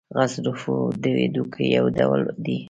غضروف 0.17 0.61
د 1.01 1.03
هډوکو 1.17 1.59
یو 1.75 1.85
ډول 1.97 2.21
دی. 2.45 2.57